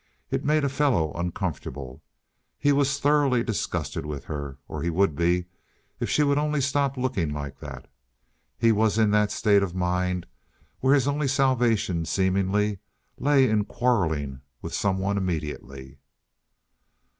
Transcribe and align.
It 0.31 0.43
made 0.43 0.63
a 0.63 0.67
fellow 0.67 1.13
uncomfortable. 1.13 2.01
He 2.57 2.71
was 2.71 2.99
thoroughly 2.99 3.43
disgusted 3.43 4.03
with 4.03 4.23
her 4.25 4.57
or 4.67 4.81
he 4.81 4.89
would 4.89 5.15
be, 5.15 5.45
if 5.99 6.09
she 6.09 6.23
would 6.23 6.39
only 6.39 6.59
stop 6.59 6.97
looking 6.97 7.31
like 7.31 7.59
that. 7.59 7.87
He 8.57 8.71
was 8.71 8.97
in 8.97 9.11
that 9.11 9.31
state 9.31 9.61
of 9.61 9.75
mind 9.75 10.25
where 10.79 10.95
his 10.95 11.07
only 11.07 11.27
salvation, 11.27 12.05
seemingly, 12.05 12.79
lay 13.19 13.47
in 13.47 13.63
quarreling 13.63 14.41
with 14.59 14.73
some 14.73 14.97
one 14.97 15.17
immediately. 15.17 15.99